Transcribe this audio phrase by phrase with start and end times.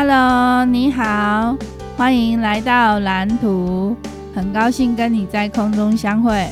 [0.00, 1.56] Hello，你好，
[1.96, 3.96] 欢迎来到蓝图，
[4.32, 6.48] 很高兴跟你在空中相会。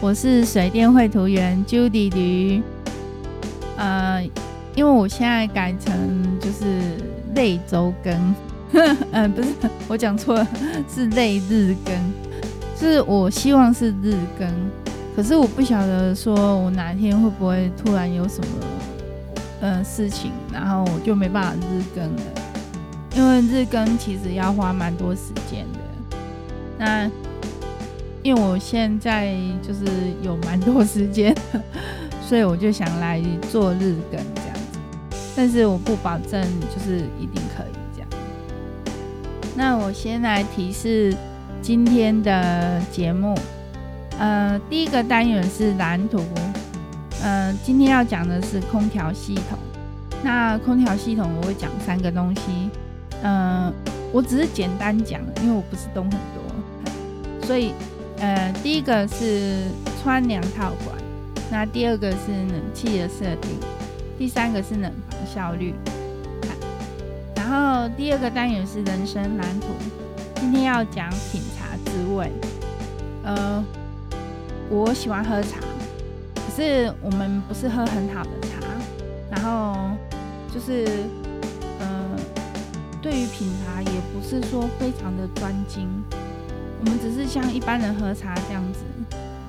[0.00, 2.62] 我是水电绘图员 Judy 吕，
[3.76, 4.22] 呃，
[4.74, 5.94] 因为我现在改成
[6.40, 6.96] 就是
[7.34, 8.34] 类周更，
[8.72, 9.48] 嗯、 呃，不是，
[9.86, 10.48] 我讲错了，
[10.88, 11.94] 是类日更，
[12.78, 14.48] 是我希望是日更，
[15.14, 18.46] 可是我不晓得说我哪天会不会突然有什么
[19.60, 22.39] 呃事情，然后我就没办法日更了。
[23.14, 25.80] 因为日更其实要花蛮多时间的，
[26.78, 27.10] 那
[28.22, 29.34] 因为我现在
[29.66, 29.84] 就是
[30.22, 31.34] 有蛮多时间，
[32.26, 34.78] 所以我就想来做日更这样子，
[35.34, 36.40] 但是我不保证
[36.74, 38.08] 就是一定可以这样。
[39.56, 41.14] 那我先来提示
[41.60, 43.34] 今天的节目，
[44.18, 46.22] 呃，第一个单元是蓝图，
[47.22, 49.58] 呃，今天要讲的是空调系统。
[50.22, 52.70] 那空调系统我会讲三个东西。
[53.22, 53.72] 嗯，
[54.12, 57.74] 我只是简单讲，因为我不是懂很多，所以
[58.18, 59.66] 呃，第一个是
[60.02, 60.96] 穿凉套管，
[61.50, 63.50] 那第二个是冷气的设定，
[64.18, 65.74] 第三个是冷房效率。
[67.36, 69.66] 然后第二个单元是人生蓝图，
[70.36, 72.32] 今天要讲品茶滋味。
[73.22, 73.62] 呃，
[74.70, 75.58] 我喜欢喝茶，
[76.34, 78.66] 可是我们不是喝很好的茶，
[79.30, 79.90] 然后
[80.54, 80.88] 就是。
[83.02, 85.88] 对于品茶也不是说非常的专精，
[86.80, 88.80] 我们只是像一般人喝茶这样子，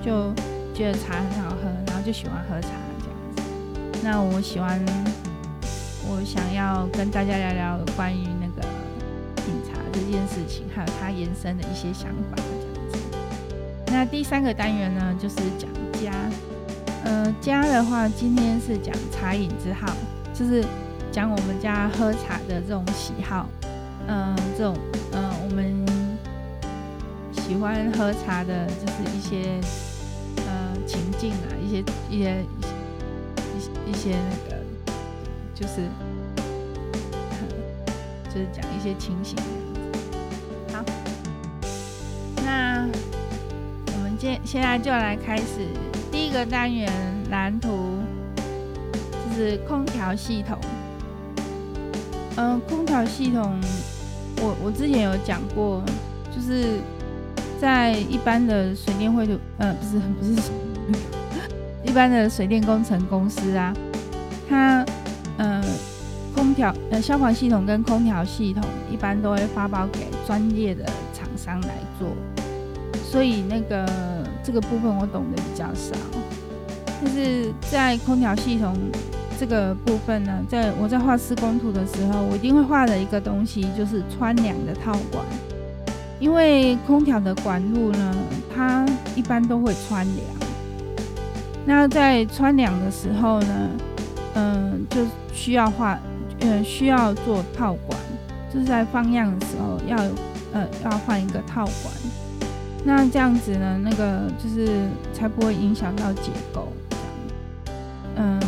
[0.02, 0.34] 就
[0.74, 4.00] 觉得茶很好喝，然后就喜欢喝茶这样子。
[4.02, 4.80] 那我喜欢，
[6.08, 8.66] 我想要跟大家聊聊关于那个
[9.36, 13.00] 品茶这件事情，还有它延伸的一些想法这样子。
[13.88, 15.70] 那第三个单元呢，就是讲
[16.02, 16.14] 家，
[17.04, 19.94] 呃，家的话，今天是讲茶饮之好，
[20.34, 20.64] 就是。
[21.12, 23.46] 讲我们家喝茶的这种喜好，
[24.08, 24.78] 嗯、这种，
[25.12, 25.86] 嗯、我们
[27.34, 29.60] 喜欢喝茶的，就是一些，
[30.38, 32.46] 呃，情境啊，一些，一些，
[33.58, 34.64] 一些，一些那个，
[35.54, 35.82] 就是，
[38.34, 39.36] 就是讲一些情形。
[40.74, 40.82] 好，
[42.46, 42.88] 那
[43.88, 45.68] 我们现现在就来开始
[46.10, 46.90] 第一个单元
[47.30, 48.00] 蓝图，
[49.30, 50.58] 就是空调系统。
[52.42, 53.56] 嗯、空调系统，
[54.38, 55.84] 我我之前有讲过，
[56.36, 56.80] 就是
[57.60, 60.42] 在一般的水电绘图，呃，不是不是，
[61.86, 63.72] 一般的水电工程公司啊，
[64.50, 64.84] 它
[65.38, 65.64] 呃
[66.34, 72.10] 空调呃消防系统跟空调系统一般都会发包给专业的厂商来做，
[73.04, 73.88] 所以那个
[74.44, 75.96] 这个部分我懂得比较少，
[77.04, 78.76] 但是在空调系统。
[79.42, 85.26] 这个部分呢，在我在画施工图的时候，我一定会画的一个东西就是穿梁的套管，
[86.20, 88.16] 因为空调的管路呢，
[88.54, 88.86] 它
[89.16, 90.28] 一般都会穿梁。
[91.66, 93.70] 那在穿梁的时候呢，
[94.36, 95.02] 嗯，就
[95.34, 95.98] 需要画，
[96.42, 98.00] 嗯，需要做套管，
[98.54, 99.98] 就是在放样的时候要，
[100.54, 101.92] 呃，要换一个套管。
[102.86, 106.72] 那这样子呢，那个就是才不会影响到结构，
[108.18, 108.40] 嗯。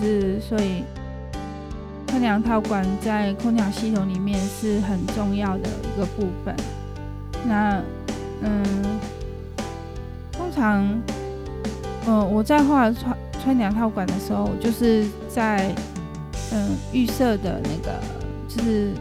[0.00, 0.84] 是，所以
[2.06, 6.54] 穿凉套管在空调系统里面是很重要的一个部分。
[7.46, 7.82] 那，
[8.42, 8.62] 嗯，
[10.32, 10.86] 通常，
[12.06, 15.74] 呃，我在画穿穿凉套管的时候，就是在，
[16.52, 18.00] 嗯，预设的那个，
[18.48, 18.92] 就是，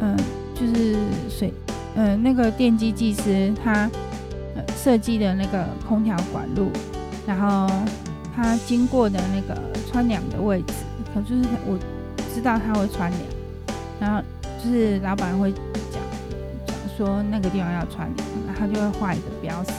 [0.00, 0.16] 嗯，
[0.54, 0.96] 就是
[1.28, 1.52] 水，
[1.96, 3.90] 嗯，那个电机技师他
[4.76, 6.70] 设计的那个空调管路，
[7.26, 7.68] 然后。
[8.40, 9.60] 它经过的那个
[9.90, 10.72] 穿梁的位置，
[11.12, 11.76] 可就是我
[12.32, 13.20] 知道它会穿梁，
[13.98, 14.22] 然后
[14.62, 16.00] 就是老板会讲
[16.64, 19.72] 讲说那个地方要穿凉，他就会画一个标识，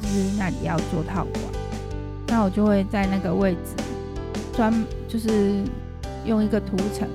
[0.00, 1.42] 就是那里要做套管，
[2.28, 3.82] 那我就会在那个位置
[4.54, 4.72] 专
[5.08, 5.60] 就是
[6.24, 7.08] 用一个图层，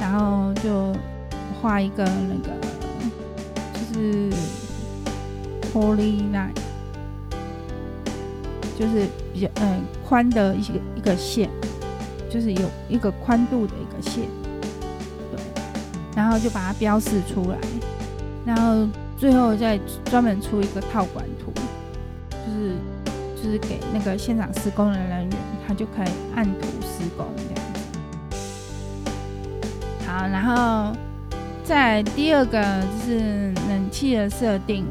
[0.00, 0.92] 然后就
[1.62, 2.50] 画一个那个
[3.74, 4.32] 就是
[5.72, 6.50] polyline，
[8.76, 9.06] 就是。
[9.36, 11.50] 比较嗯宽的一个一个线，
[12.30, 14.22] 就是有一个宽度的一个线，
[15.30, 15.38] 对，
[16.16, 17.58] 然后就把它标示出来，
[18.46, 18.88] 然后
[19.18, 21.52] 最后再专门出一个套管图，
[22.30, 22.76] 就是
[23.36, 25.32] 就是给那个现场施工的人员，
[25.68, 27.62] 他就可以按图施工这样。
[30.06, 30.96] 好，然后
[31.62, 34.86] 再第二个就是冷气的设定，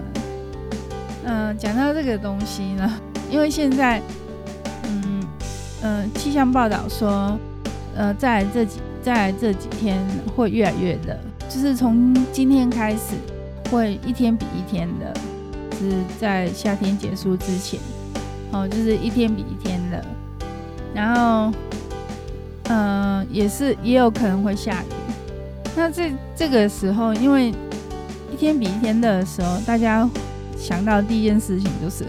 [1.23, 3.01] 嗯、讲到这个东西呢，
[3.31, 3.99] 因为现在。
[5.83, 7.37] 嗯，气象报道说，
[7.95, 10.03] 呃，在这几在这几天
[10.35, 11.15] 会越来越热，
[11.47, 13.13] 就是从今天开始
[13.69, 15.13] 会一天比一天热，
[15.77, 17.79] 是在夏天结束之前，
[18.51, 20.01] 哦，就是一天比一天热，
[20.95, 21.51] 然后，
[22.69, 24.85] 嗯、也是也有可能会下雨。
[25.75, 27.49] 那这这个时候，因为
[28.33, 30.09] 一天比一天热的时候，大家
[30.57, 32.05] 想到第一件事情就是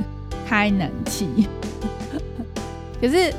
[0.49, 1.29] 开冷气，
[2.99, 3.31] 可是。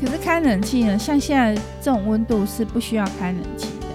[0.00, 0.98] 可是开冷气呢？
[0.98, 3.86] 像现在这种温度是不需要开冷气的，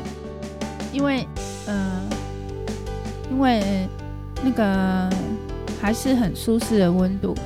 [0.91, 1.27] 因为
[1.67, 2.01] 呃，
[3.29, 3.87] 因为
[4.43, 5.09] 那个
[5.79, 7.41] 还是很舒适的温度嘛，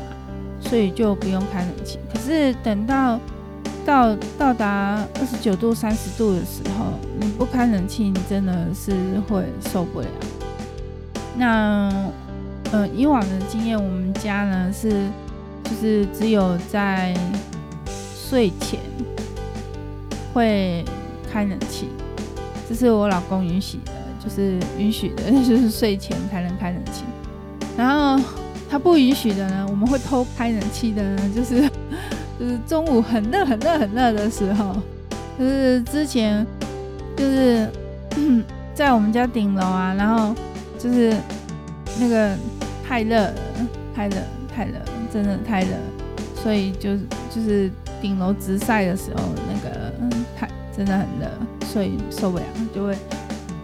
[0.62, 2.00] 所以就不用开冷气。
[2.14, 3.20] 可是等到
[3.86, 8.94] 到到达二十九度、三十度的时候，你不开冷气，你真的是
[9.28, 10.08] 会受不了。
[11.38, 11.92] 那
[12.72, 14.90] 呃，以往的经验，我们家呢是
[15.66, 17.14] 就是只有在
[18.28, 18.80] 睡前
[20.34, 20.84] 会
[21.32, 21.90] 开冷气，
[22.68, 27.04] 这是我老公允许的，就是允许的，就是睡前才能开冷气。
[27.78, 28.20] 然后
[28.68, 31.70] 他不允许的呢，我们会偷开冷气的呢，就是
[32.40, 34.76] 就是中午很热很热很热的时候，
[35.38, 36.46] 就是之前
[37.16, 37.70] 就是
[38.74, 40.34] 在我们家顶楼啊，然后
[40.80, 41.16] 就是
[42.00, 42.36] 那个
[42.88, 43.34] 太热了，
[43.96, 44.16] 太热
[44.54, 44.74] 太热，
[45.14, 45.70] 真的太热，
[46.42, 47.72] 所以就是就是。
[48.02, 49.92] 顶楼直晒的时候，那个
[50.38, 51.28] 太真的很热，
[51.66, 52.44] 所以受不了，
[52.74, 52.96] 就会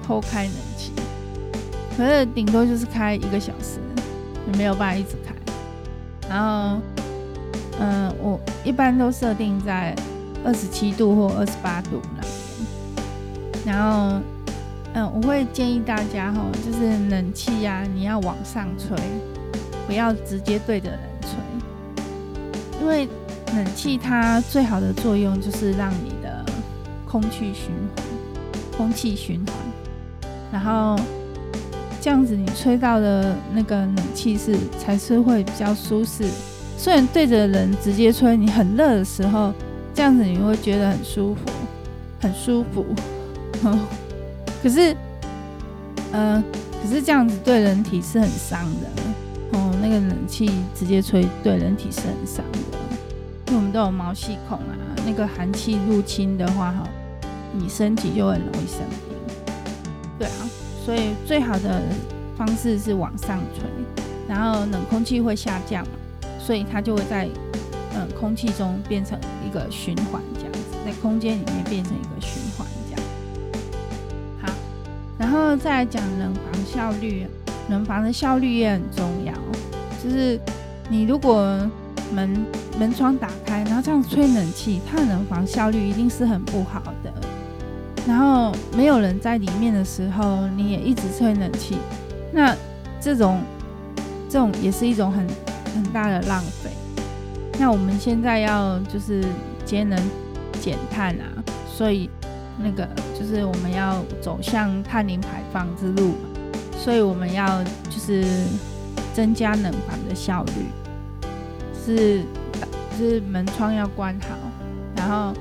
[0.05, 0.91] 偷开冷气。
[1.95, 3.79] 可是顶多就是开一个小时，
[4.51, 5.35] 也没有办法一直开。
[6.29, 6.79] 然后，
[7.79, 9.95] 嗯、我一般都设定在
[10.43, 12.33] 二十七度或二十八度那边。
[13.65, 14.19] 然后，
[14.93, 18.97] 嗯、我会建议大家哈，就是冷气呀、啊，你要往上吹，
[19.85, 21.31] 不要直接对着人吹，
[22.81, 23.07] 因为。
[23.55, 26.45] 冷气它最好的作用就是让你的
[27.05, 28.05] 空气循环，
[28.77, 29.55] 空气循环，
[30.51, 30.97] 然后
[31.99, 36.25] 这样子你吹到的那个冷气是才是会比较舒适。
[36.77, 39.53] 虽然对着人直接吹，你很热的时候，
[39.93, 41.41] 这样子你会觉得很舒服，
[42.19, 42.85] 很舒服。
[44.63, 44.95] 可是，
[46.11, 46.43] 呃，
[46.81, 49.59] 可是这样子对人体是很伤的。
[49.59, 52.90] 哦，那个冷气直接吹对人体是很伤的。
[53.51, 54.71] 因为我们都有毛细孔啊，
[55.05, 56.87] 那个寒气入侵的话，哈，
[57.51, 59.17] 你身体就很容易生病。
[60.17, 60.49] 对啊，
[60.85, 61.81] 所以最好的
[62.37, 63.69] 方式是往上吹，
[64.25, 65.85] 然后冷空气会下降，
[66.39, 67.27] 所以它就会在
[67.93, 73.09] 嗯空气中变成一个循环这样子，在空间里面变成一个循环这样。
[74.41, 74.53] 好，
[75.19, 77.27] 然后再来讲冷房效率，
[77.69, 79.33] 冷房的效率也很重要，
[80.01, 80.39] 就是
[80.89, 81.69] 你如果
[82.13, 82.45] 门
[82.77, 87.11] 门窗打开，然后这样吹冷气，它冷房效率一定是很不好的。
[88.07, 91.77] 然后没有人在里面的时候，你也一直吹冷气，
[92.33, 92.55] 那
[92.99, 93.41] 这种
[94.29, 95.27] 这种也是一种很
[95.73, 96.69] 很大的浪费。
[97.59, 99.23] 那我们现在要就是
[99.63, 99.99] 节能
[100.59, 101.25] 减碳啊，
[101.71, 102.09] 所以
[102.57, 102.87] 那个
[103.17, 106.15] 就是我们要走向碳零排放之路，
[106.75, 108.25] 所以我们要就是
[109.13, 110.65] 增加冷房的效率。
[111.83, 112.21] 是，
[112.91, 114.35] 就是门窗要关好，
[114.95, 115.33] 然后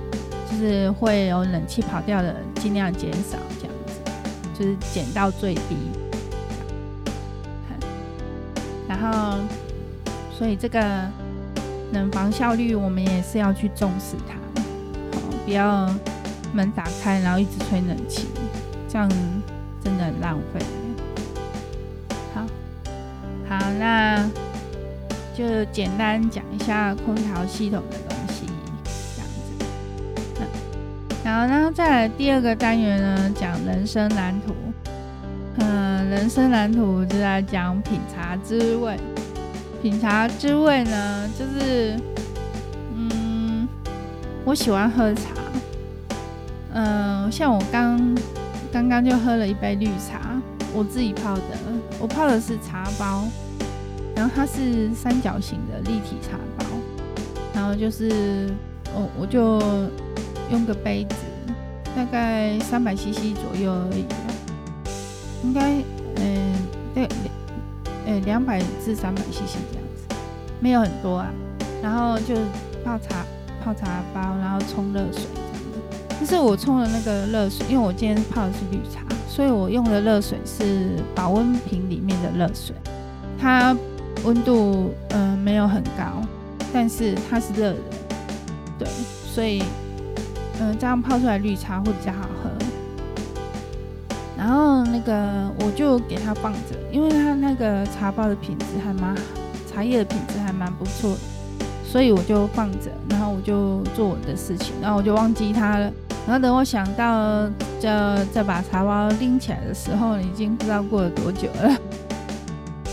[0.51, 4.01] 就是会有冷气跑掉的尽量减少，这样子
[4.59, 5.77] 就是减到最低。
[8.89, 9.39] 然后，
[10.37, 10.81] 所以这个
[11.93, 14.35] 冷房效率我们也是要去重视它，
[15.13, 15.89] 好，不要
[16.53, 18.29] 门打开然后一直吹冷气，
[18.89, 19.09] 这样
[19.85, 20.61] 真的很浪费。
[22.35, 22.47] 好，
[23.49, 24.29] 好，那。
[25.41, 28.45] 就简单讲一下空调系统的东西，
[29.17, 29.65] 这样子。
[30.39, 30.47] 嗯，
[31.25, 34.55] 然后呢，再来第二个单元呢，讲人生蓝图。
[35.57, 38.99] 嗯，人生蓝图就在讲品茶滋味。
[39.81, 41.99] 品茶滋味呢，就是，
[42.95, 43.67] 嗯，
[44.45, 45.31] 我喜欢喝茶。
[46.75, 47.99] 嗯，像我刚
[48.71, 50.39] 刚刚就喝了一杯绿茶，
[50.75, 51.43] 我自己泡的，
[51.99, 53.27] 我泡的是茶包。
[54.21, 56.67] 然后它是三角形的立体茶包，
[57.55, 58.51] 然后就是
[58.95, 59.59] 哦，我就
[60.53, 61.15] 用个杯子，
[61.97, 64.05] 大概三百 CC 左右而已，
[65.43, 65.73] 应该
[66.17, 66.53] 嗯
[66.95, 67.09] 对
[68.05, 70.15] 呃两百至三百 CC 这样子，
[70.61, 71.33] 没有很多啊。
[71.83, 72.35] 然后就
[72.85, 73.25] 泡茶
[73.65, 76.09] 泡茶包，然后冲热水这样子。
[76.11, 82.77] 但是我冲的那个热水，因为我今天泡的是绿茶，所以我用的热水是保温瓶里面的热水，
[83.41, 83.75] 它。
[84.25, 86.23] 温度嗯、没有很高，
[86.73, 87.79] 但是它是热的，
[88.79, 88.89] 对，
[89.35, 89.63] 所以
[90.61, 92.51] 嗯，这样泡出来绿茶会比较好喝。
[94.37, 99.15] 然后那个我就给它放着，因为它那个茶包的品质还蛮，
[99.71, 101.19] 茶叶的品质还蛮不错的，
[101.85, 105.93] 所以我就放着，然后我就做我的事情，然后我就忘记它了。
[106.27, 107.49] 然后等我想到
[107.81, 111.77] 再再把茶包拎起来的时候，已经不知道过了多久了。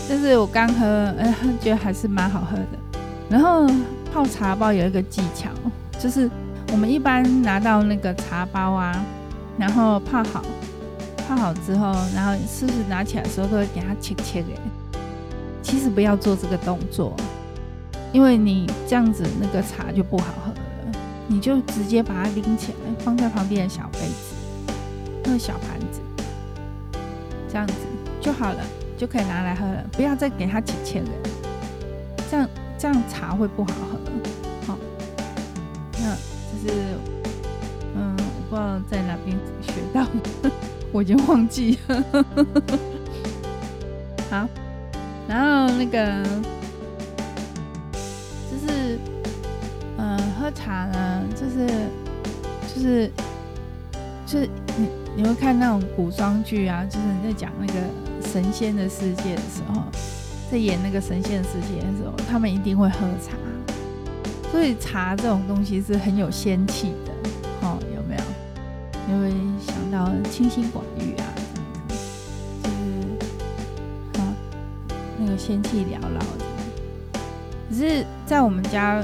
[0.08, 0.86] 就是我刚喝，
[1.18, 3.00] 呃，觉得还是蛮好喝的。
[3.28, 3.66] 然后
[4.10, 5.50] 泡茶包有一个技巧，
[6.00, 6.30] 就是
[6.72, 9.04] 我们一般拿到那个茶包啊，
[9.58, 10.42] 然后泡好，
[11.28, 14.48] 泡好之后，然后是不是拿起来的时候都会给它切切的？
[15.62, 17.14] 其实不要做这个动作，
[18.10, 20.58] 因为你这样子那个茶就不好喝了。
[21.26, 24.72] 你就直接把它拎起来，放在旁边的小杯子、
[25.24, 26.00] 那个小盘子，
[27.46, 27.74] 这样子
[28.22, 28.60] 就好了。
[28.98, 31.08] 就可以拿来喝了，不要再给它切切了，
[32.28, 33.96] 这样这样茶会不好喝。
[34.66, 34.76] 好，
[35.92, 36.74] 那就是
[37.94, 40.04] 嗯，我不知道在哪边学到，
[40.90, 42.04] 我已经忘记了。
[44.28, 44.48] 好，
[45.28, 46.24] 然后那个
[48.50, 48.98] 就是
[49.96, 51.68] 嗯，喝茶呢，就是
[52.74, 53.12] 就是
[54.26, 57.78] 就是你你会看那种古装剧啊，就是在讲那个。
[58.30, 59.82] 神仙的世界的时候，
[60.52, 63.32] 在演那个神仙的世界的时候，他们一定会喝茶，
[64.52, 67.12] 所以茶这种东西是很有仙气的，
[67.62, 68.22] 哦，有没有？
[69.06, 69.30] 你会
[69.66, 71.24] 想到清心寡欲啊，
[72.62, 74.20] 就是啊，
[75.18, 76.44] 那个仙气缭绕的。
[77.70, 79.02] 只是在我们家，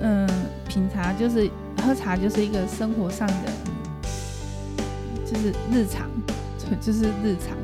[0.00, 0.28] 嗯，
[0.68, 1.48] 品茶就是
[1.80, 3.52] 喝茶，就是一个生活上的，
[5.24, 6.10] 就是日常，
[6.80, 7.56] 就是日常。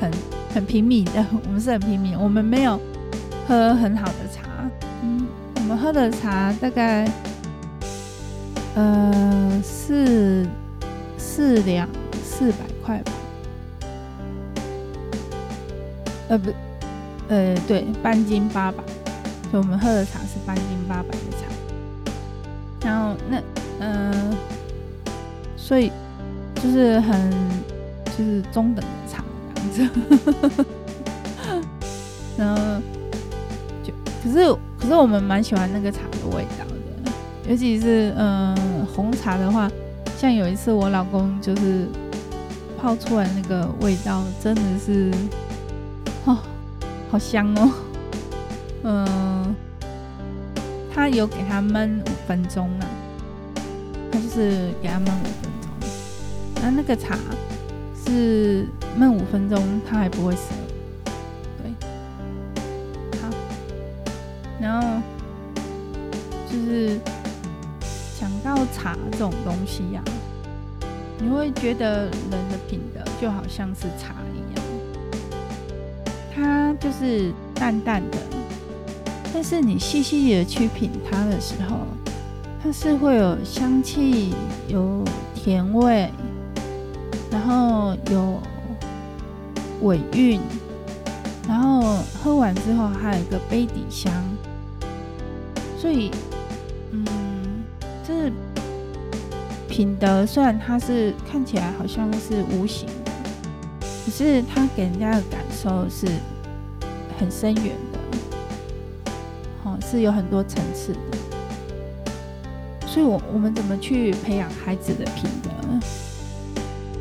[0.00, 0.10] 很
[0.54, 2.80] 很平民的， 我们是很平民，我们没有
[3.46, 4.48] 喝很好的茶，
[5.02, 5.26] 嗯，
[5.56, 7.06] 我们喝的茶大概
[8.74, 10.46] 呃四
[11.18, 11.88] 四两
[12.24, 13.12] 四百块吧，
[16.28, 16.50] 呃不，
[17.28, 18.82] 呃对，半斤八百，
[19.52, 23.38] 就我们喝的茶是半斤八百的茶，然后那
[23.80, 24.36] 嗯、呃，
[25.56, 25.92] 所以
[26.56, 27.30] 就是很
[28.16, 28.99] 就是中等的
[32.36, 32.56] 然后
[33.84, 36.64] 就可是可是我们蛮喜欢那个茶的味道
[37.04, 37.12] 的，
[37.48, 38.56] 尤其是嗯、
[38.94, 39.70] 红茶的话，
[40.18, 41.86] 像有一次我老公就是
[42.80, 45.12] 泡出来那个味道真的是
[46.24, 46.38] 哦
[47.10, 47.70] 好香哦，
[48.84, 49.54] 嗯、
[50.94, 52.86] 他有给他焖五分钟啊，
[54.10, 55.70] 他就是给他焖五分钟，
[56.62, 57.18] 那那个茶
[58.06, 58.66] 是。
[58.98, 60.52] 焖五分钟，它还不会涩。
[61.62, 61.70] 对，
[63.20, 63.28] 好。
[64.60, 65.00] 然后
[66.50, 66.98] 就是
[68.18, 70.10] 讲到茶这种东西呀、啊，
[71.18, 74.64] 你会觉得人的品德就好像是茶一样，
[76.34, 78.18] 它就是淡淡的，
[79.32, 81.78] 但是你细细的去品它的时候，
[82.62, 84.34] 它是会有香气、
[84.68, 85.02] 有
[85.34, 86.10] 甜味，
[87.30, 88.38] 然后有。
[89.82, 90.40] 尾韵，
[91.48, 94.12] 然后喝完之后还有一个杯底香，
[95.78, 96.10] 所以，
[96.90, 97.06] 嗯，
[98.06, 98.30] 就是
[99.68, 103.12] 品德，虽然它是看起来好像是无形的，
[104.04, 106.06] 可是它给人家的感受是
[107.18, 107.98] 很深远的，
[109.64, 110.98] 好，是有很多层次的。
[112.86, 115.80] 所以我我们怎么去培养孩子的品德呢？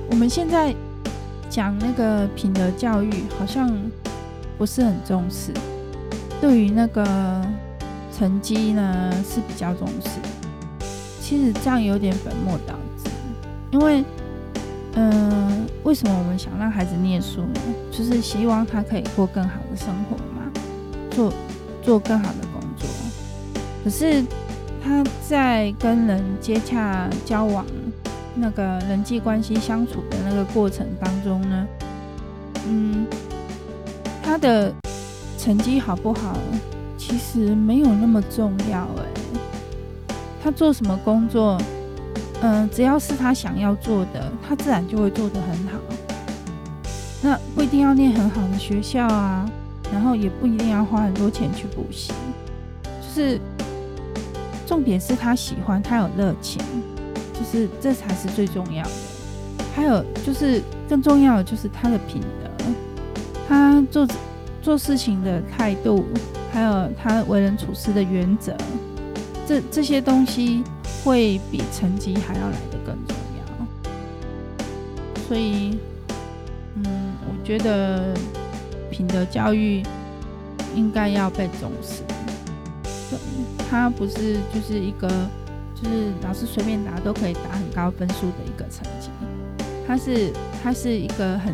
[0.09, 0.73] 我们现在。
[1.59, 3.69] 讲那个品德教育好像
[4.57, 5.51] 不是很重视，
[6.39, 7.05] 对于那个
[8.17, 10.21] 成绩呢是比较重视。
[11.19, 13.11] 其实这样有点本末倒置，
[13.71, 14.05] 因为，
[14.93, 17.59] 嗯、为什么我们想让孩子念书呢？
[17.91, 20.49] 就是希望他可以过更好的生活嘛，
[21.11, 21.33] 做
[21.83, 22.87] 做更好的工作。
[23.83, 24.23] 可是
[24.81, 27.65] 他在跟人接洽交往。
[28.41, 31.67] 那个人际关系相处的那个过程当中呢，
[32.67, 33.07] 嗯，
[34.21, 34.71] 他的
[35.39, 36.37] 成绩好不好，
[36.99, 40.13] 其实没有那么重要哎。
[40.43, 41.59] 他做什么工作，
[42.41, 45.79] 嗯、只要是他想要做的，他自然就会做得很好。
[47.23, 49.49] 那不一定要念很好的学校啊，
[49.91, 52.13] 然后也不一定要花很多钱去补习，
[52.83, 53.41] 就是
[54.67, 56.61] 重点是他喜欢，他有热情。
[57.33, 58.89] 就是这才是最重要的，
[59.79, 62.51] 还有就是更重要的就是他的品德，
[63.47, 64.05] 他做
[64.61, 66.05] 做事情的态度，
[66.51, 68.53] 还有他为人处事的原则，
[69.47, 70.61] 这这些东西
[71.01, 73.91] 会比成绩还要来得更重要。
[75.29, 75.79] 所以，
[76.75, 78.13] 嗯，我觉得
[78.91, 79.81] 品德教育
[80.75, 82.03] 应该要被重视。
[83.09, 83.17] 对，
[83.69, 85.07] 它不是就是一个
[85.73, 89.09] 就是老师随便打都可以打很高分数的一个成绩，
[89.89, 90.31] 它是
[90.61, 91.51] 它是一个很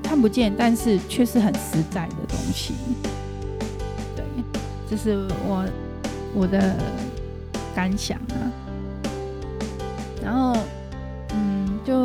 [0.00, 2.74] 看不见，但是却是很实在的东西。
[4.14, 4.24] 对，
[4.88, 5.66] 这是我
[6.32, 6.76] 我的
[7.74, 8.38] 感想啊。
[10.22, 10.56] 然后，
[11.34, 12.04] 嗯，就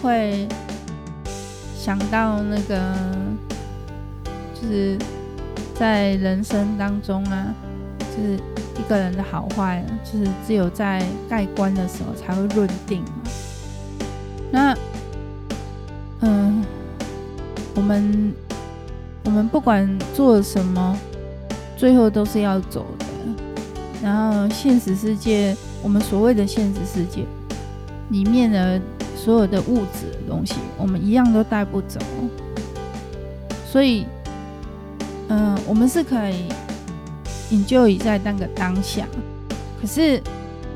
[0.00, 0.46] 会
[1.76, 2.94] 想到那个，
[4.54, 4.96] 就是
[5.74, 7.52] 在人生当中啊，
[7.98, 8.34] 就是
[8.78, 13.02] 一个人的好坏，就是只有在盖棺的时候才会论定。
[14.50, 14.76] 那，
[16.20, 16.64] 嗯。
[17.72, 18.34] 我们
[19.24, 20.96] 我们不管做什么，
[21.76, 23.06] 最后都是要走的。
[24.02, 27.24] 然后现实世界，我们所谓的现实世界
[28.10, 28.78] 里面的
[29.16, 31.98] 所有的物质的东西，我们一样都带不走。
[33.66, 34.04] 所以，
[35.28, 36.44] 嗯，我们是可以
[37.50, 39.06] enjoy 在那个当下，
[39.80, 40.20] 可是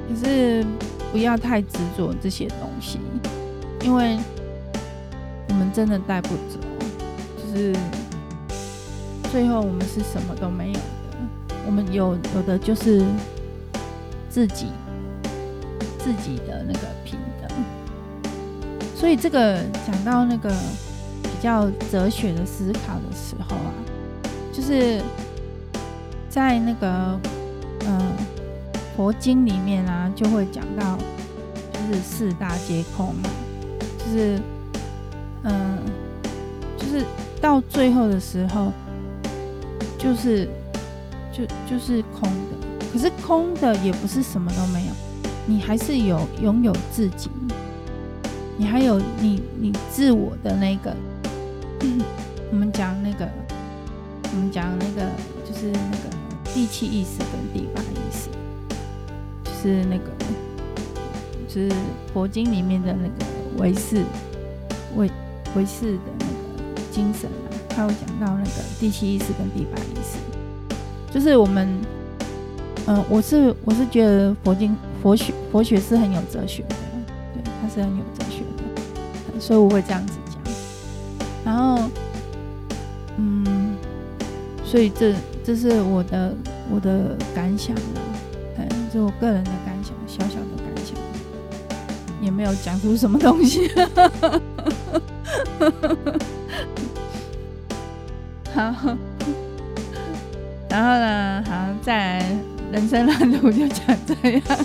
[0.08, 0.64] 可是
[1.12, 2.98] 不要太执着这些东西，
[3.84, 4.18] 因为
[5.48, 6.58] 我们真的带不走。
[7.36, 7.76] 就是，
[9.30, 10.82] 最后我们是什么都没有的。
[11.66, 13.04] 我们有有的就是
[14.28, 14.66] 自己
[15.98, 17.48] 自己的那个平等。
[18.96, 20.50] 所以这个讲到那个
[21.22, 23.72] 比较哲学的思考的时候啊，
[24.50, 25.02] 就是
[26.30, 27.20] 在那个
[27.86, 28.00] 嗯、
[28.96, 30.96] 佛经里面啊，就会讲到
[31.70, 33.28] 就是四大皆空嘛，
[34.04, 34.40] 就是
[35.44, 35.78] 嗯、
[36.76, 37.04] 就是。
[37.40, 38.72] 到最后的时候，
[39.98, 40.48] 就是
[41.30, 42.88] 就就是空的。
[42.90, 44.92] 可是空的也不是什么都没有，
[45.44, 47.28] 你还是有拥有自己，
[48.56, 50.96] 你还有你你自我的那个。
[52.50, 53.28] 我们讲那个，
[54.32, 55.06] 我们讲那个，
[55.44, 56.16] 就是那个
[56.54, 58.30] 第七意识跟第八意识，
[59.44, 60.10] 就是那个，
[61.46, 61.70] 就是
[62.14, 64.02] 佛经里面的那个唯识，
[64.96, 65.10] 唯
[65.56, 66.32] 唯识的那个。
[66.94, 70.16] 精神啊，他有讲到那个第七意识跟第八意识，
[71.12, 71.68] 就是我们，
[72.86, 76.76] 嗯、我是我是觉得佛经佛学佛学是很有哲学的，
[77.34, 80.38] 对，它是很有哲学的，所以我会这样子讲。
[81.44, 81.90] 然后，
[83.16, 83.74] 嗯，
[84.64, 86.32] 所以这这是我的
[86.70, 87.98] 我的感想啊，
[88.58, 89.50] 嗯，就我个人的，
[92.24, 93.70] 也没有讲出什么东西。
[98.54, 98.74] 好，
[100.70, 101.44] 然后呢？
[101.46, 102.24] 好，再来
[102.72, 104.42] 人生蓝图就讲这样，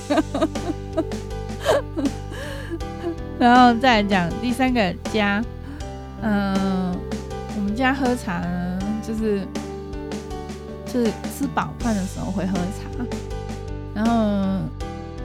[3.37, 5.43] 然后再来讲第三个家。
[6.21, 6.93] 嗯、
[7.55, 9.45] 我们家喝茶呢，就是
[10.85, 11.05] 就是
[11.37, 13.05] 吃饱饭的时候会喝茶，
[13.95, 14.11] 然后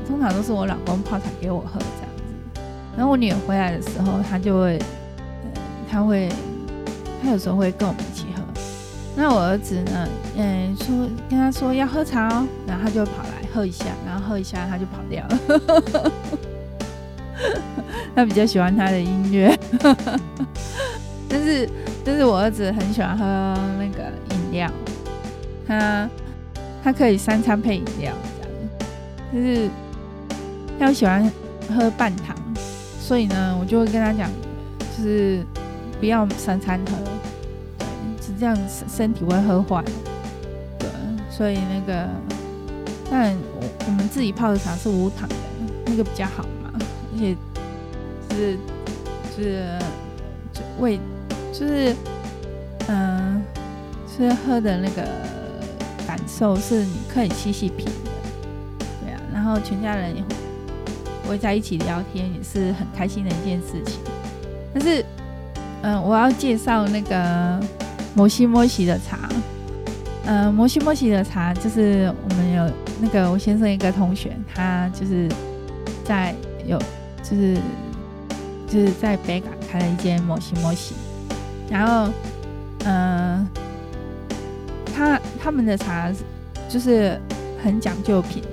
[0.07, 1.81] 通常都是我老公泡茶给我喝。
[2.97, 6.29] 然后我女儿回来的时候，她就会，呃、她会，
[7.23, 8.43] 她有时候会跟我们一起喝。
[9.17, 10.09] 那我儿子呢？
[10.37, 15.39] 嗯，说跟他说要喝茶哦，然后他就跑来喝一下，然后喝一下他就跑掉了。
[18.17, 19.57] 他比较喜欢他的音乐，
[21.31, 21.69] 但是
[22.05, 23.25] 但是我儿子很喜欢喝
[23.79, 24.69] 那个饮料，
[25.67, 26.09] 他
[26.83, 28.13] 他可以三餐配饮料
[29.33, 29.69] 这样，就是
[30.79, 31.31] 他喜欢
[31.77, 32.37] 喝半糖，
[33.07, 34.31] 所以呢，我就会跟他讲，
[34.97, 35.45] 就是
[36.01, 36.97] 不要三餐喝。
[37.79, 37.87] 对，
[38.27, 38.57] 是这样
[38.89, 39.85] 身体会喝坏，
[40.79, 40.89] 对，
[41.31, 42.09] 所以那个，
[43.11, 45.35] 但我我们自己泡的茶是无糖的，
[45.85, 47.37] 那个比较好嘛，而且
[48.31, 48.59] 是
[49.37, 49.79] 是
[50.51, 50.99] 就味
[51.53, 51.95] 就是
[52.89, 53.43] 嗯，
[54.17, 55.03] 是喝的那个
[56.07, 57.93] 感受是你可以细细品的，
[59.05, 60.29] 对啊，然后全家人也会
[61.39, 64.01] 在一起聊天，也是很开心的一件事情。
[64.73, 65.05] 但是
[65.83, 67.61] 嗯，我要介绍那个。
[68.17, 69.29] 摩西摩西的茶，
[70.25, 75.29] 嗯，摩西摩西的茶就是我们有那个我先生一个同学，他就是
[76.05, 76.33] 在
[76.65, 76.79] 有
[77.25, 77.59] 就是
[78.69, 80.95] 就是在北港开了一间摩西摩西，
[81.69, 82.09] 然后
[82.85, 83.45] 嗯、
[84.95, 86.09] 他他们的茶
[86.69, 87.21] 就是
[87.61, 88.45] 很讲究品，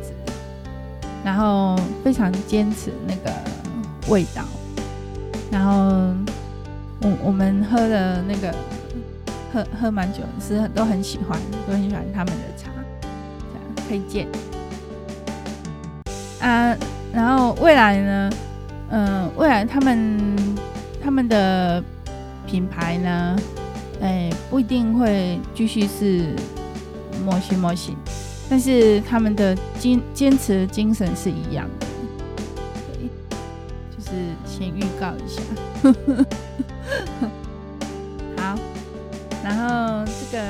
[1.24, 3.32] 然后非常坚持那个
[4.10, 4.44] 味道，
[5.52, 5.74] 然后
[7.02, 8.54] 我我们喝的那个。
[9.54, 12.72] 喝喝蛮久，是都很喜欢，都很喜欢他们的茶，
[13.86, 14.26] 推荐。
[16.40, 16.74] 啊，
[17.12, 18.30] 然后未来呢，
[18.92, 20.18] 嗯、未来他们
[21.04, 21.84] 他们的
[22.48, 23.36] 品牌呢，
[24.02, 26.34] 哎，不一定会继续是
[27.26, 27.98] 模型模型，
[28.52, 31.88] 但是他们的坚坚持的精神是一样的。
[33.90, 34.12] 就是
[34.46, 35.42] 先预告一下。
[38.36, 38.60] 好，
[39.42, 40.44] 然后这个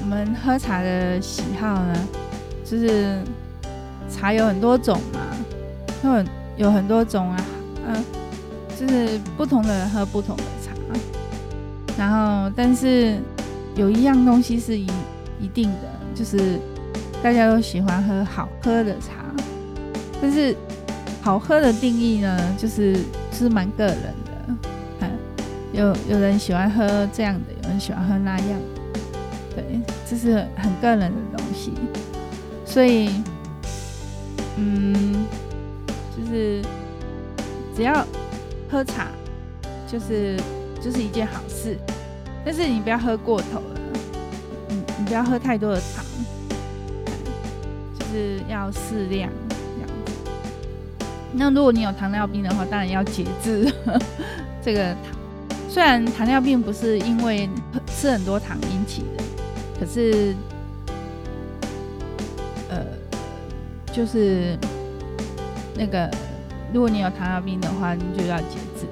[0.00, 1.94] 我们喝茶的喜好呢，
[2.64, 3.22] 就是。
[4.10, 5.20] 茶有很多种嘛，
[6.56, 7.36] 有有很多种啊，
[7.86, 8.02] 嗯、
[8.74, 10.72] 就是不同的人喝不同的茶，
[11.98, 13.18] 然后但是
[13.76, 14.86] 有一样东西是一
[15.38, 16.58] 一定的，就是
[17.22, 19.24] 大家都喜欢喝好喝的茶，
[20.20, 20.56] 但是
[21.22, 22.94] 好喝的定义呢，就是
[23.30, 24.54] 就是蛮个人的，
[25.00, 25.10] 嗯，
[25.72, 29.00] 有有人喜欢喝这样的，有人喜欢喝那样的，
[29.54, 31.72] 对，这是很个人的东西，
[32.66, 33.10] 所以。
[34.60, 35.24] 嗯，
[36.16, 36.60] 就是
[37.76, 38.04] 只要
[38.68, 39.06] 喝茶，
[39.86, 40.36] 就是
[40.82, 41.78] 就是一件好事，
[42.44, 43.80] 但是你不要喝过头了，
[44.70, 46.02] 嗯，你不要喝太多的茶，
[48.18, 50.12] 是要适量这样子。
[51.32, 53.72] 那如果你有糖尿病的话，当然要节制
[54.62, 55.16] 这个糖。
[55.68, 57.48] 虽然糖尿病不是因为
[57.86, 59.24] 吃很多糖引起的，
[59.78, 60.34] 可是。
[62.70, 62.84] 呃
[63.90, 64.56] 就是
[65.74, 66.08] 那个，
[66.72, 68.86] 如果你有糖尿病的话，你就要节制，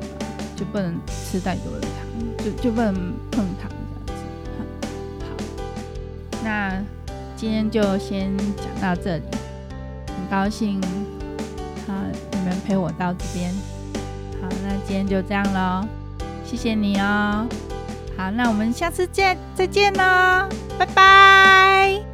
[0.56, 1.90] 就不能吃太多的糖，
[2.38, 2.94] 就就不能
[3.30, 4.12] 碰糖这样子。
[5.20, 5.26] 好，
[6.42, 6.82] 那
[7.37, 9.22] 今天就先讲到这里，
[10.09, 10.81] 很高兴
[11.87, 11.92] 好
[12.33, 13.53] 你们陪我到这边。
[14.40, 15.87] 好，那今天就这样喽，
[16.44, 17.46] 谢谢你哦。
[18.16, 22.06] 好，那我们下次见，再见喽，拜拜。